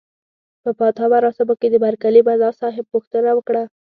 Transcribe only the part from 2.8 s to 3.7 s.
پوښتنه وکړه.